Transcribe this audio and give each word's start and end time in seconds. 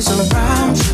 is 0.00 0.32
around 0.32 0.78
you. 0.78 0.89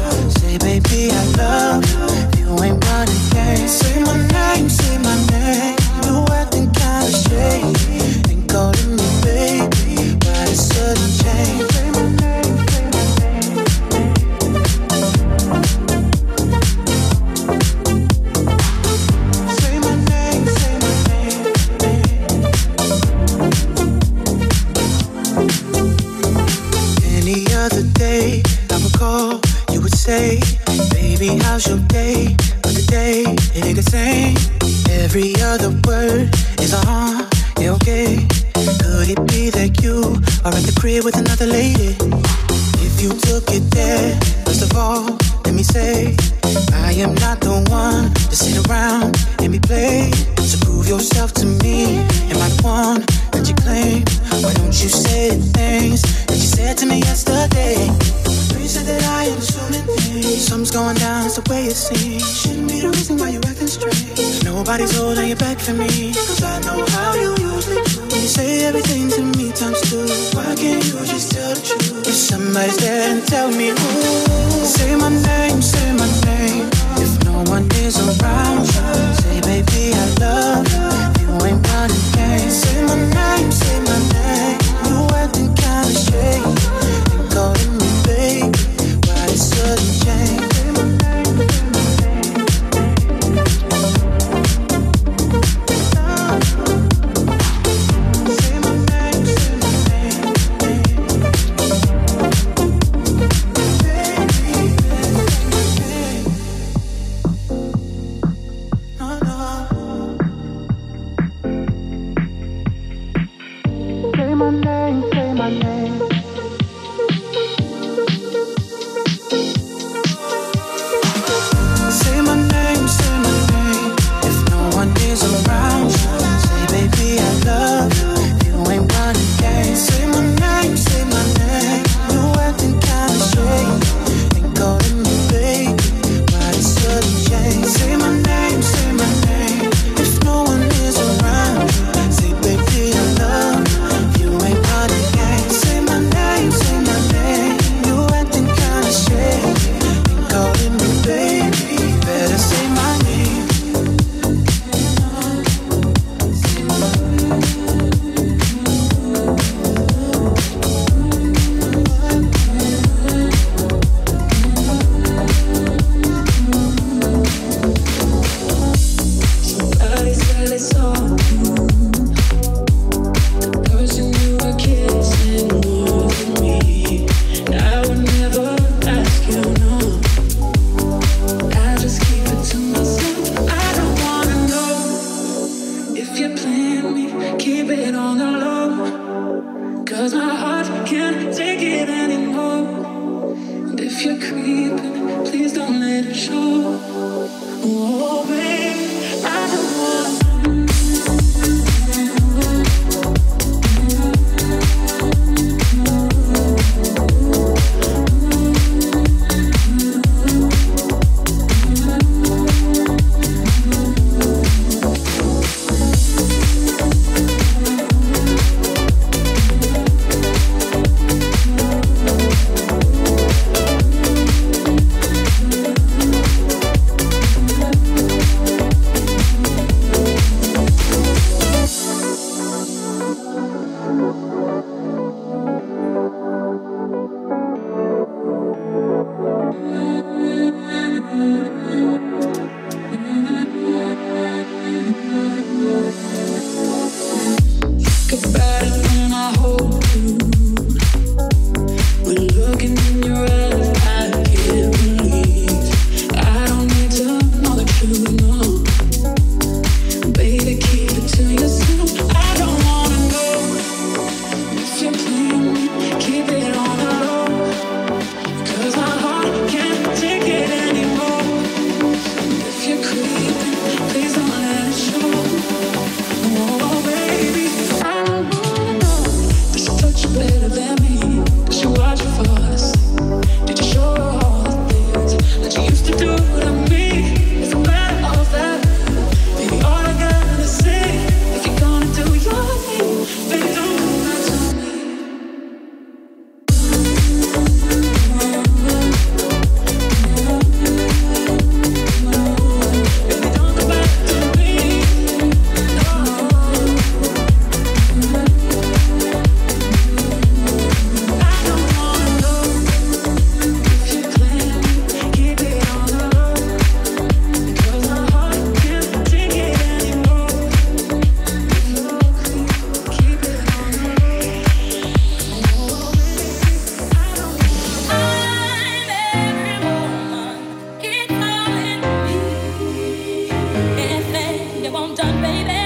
done, 334.94 335.20
baby. 335.20 335.65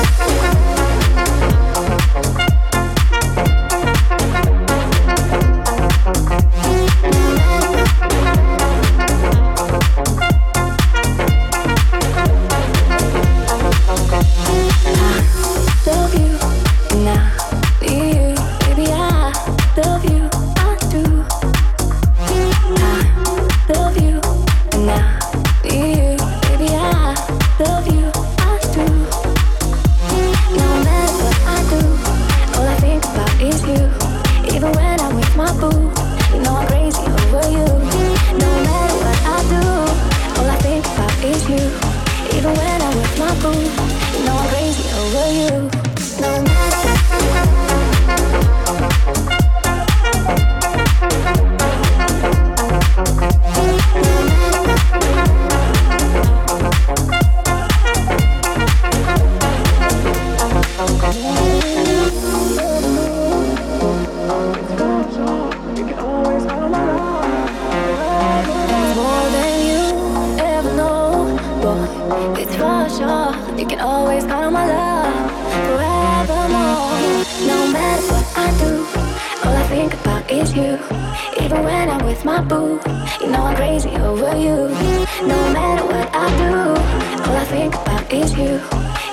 you. 88.29 88.61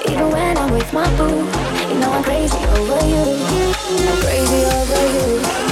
Even 0.07 0.31
when 0.31 0.57
I'm 0.59 0.71
with 0.73 0.93
my 0.93 1.09
boo, 1.17 1.25
you 1.25 1.99
know 1.99 2.13
I'm 2.13 2.23
crazy 2.23 2.59
over 2.59 3.07
you. 3.07 3.25
I'm 4.07 4.21
crazy 4.21 4.65
over 4.67 5.63
you. 5.63 5.68